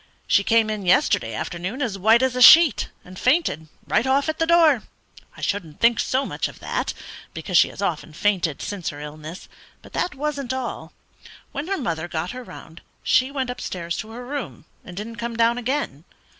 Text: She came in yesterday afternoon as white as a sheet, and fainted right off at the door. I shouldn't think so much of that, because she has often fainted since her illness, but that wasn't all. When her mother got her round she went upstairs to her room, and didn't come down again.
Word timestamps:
She 0.25 0.43
came 0.43 0.71
in 0.71 0.83
yesterday 0.83 1.35
afternoon 1.35 1.79
as 1.79 1.95
white 1.95 2.23
as 2.23 2.35
a 2.35 2.41
sheet, 2.41 2.89
and 3.05 3.19
fainted 3.19 3.67
right 3.85 4.07
off 4.07 4.27
at 4.29 4.39
the 4.39 4.47
door. 4.47 4.81
I 5.37 5.41
shouldn't 5.41 5.79
think 5.79 5.99
so 5.99 6.25
much 6.25 6.47
of 6.47 6.57
that, 6.59 6.95
because 7.35 7.55
she 7.55 7.67
has 7.69 7.83
often 7.83 8.11
fainted 8.13 8.63
since 8.63 8.89
her 8.89 8.99
illness, 8.99 9.47
but 9.83 9.93
that 9.93 10.15
wasn't 10.15 10.53
all. 10.53 10.91
When 11.51 11.67
her 11.67 11.77
mother 11.77 12.07
got 12.07 12.31
her 12.31 12.43
round 12.43 12.81
she 13.03 13.29
went 13.29 13.51
upstairs 13.51 13.95
to 13.97 14.09
her 14.09 14.25
room, 14.25 14.65
and 14.83 14.97
didn't 14.97 15.17
come 15.17 15.35
down 15.37 15.59
again. 15.59 16.03